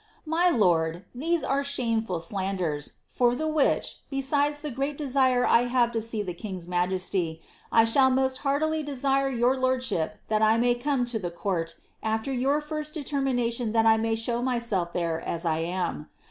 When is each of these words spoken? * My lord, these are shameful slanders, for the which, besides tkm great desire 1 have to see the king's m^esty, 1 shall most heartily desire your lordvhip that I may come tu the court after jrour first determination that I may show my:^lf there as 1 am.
* 0.19 0.25
My 0.35 0.49
lord, 0.49 1.05
these 1.13 1.43
are 1.43 1.63
shameful 1.63 2.21
slanders, 2.21 2.93
for 3.07 3.35
the 3.35 3.47
which, 3.47 3.99
besides 4.09 4.63
tkm 4.63 4.73
great 4.73 4.97
desire 4.97 5.43
1 5.45 5.67
have 5.67 5.91
to 5.91 6.01
see 6.01 6.23
the 6.23 6.33
king's 6.33 6.65
m^esty, 6.65 7.39
1 7.69 7.85
shall 7.85 8.09
most 8.09 8.37
heartily 8.37 8.81
desire 8.81 9.29
your 9.29 9.55
lordvhip 9.55 10.13
that 10.27 10.41
I 10.41 10.57
may 10.57 10.73
come 10.73 11.05
tu 11.05 11.19
the 11.19 11.29
court 11.29 11.75
after 12.01 12.31
jrour 12.31 12.63
first 12.63 12.95
determination 12.95 13.73
that 13.73 13.85
I 13.85 13.97
may 13.97 14.15
show 14.15 14.41
my:^lf 14.41 14.91
there 14.93 15.21
as 15.21 15.45
1 15.45 15.57
am. 15.59 16.09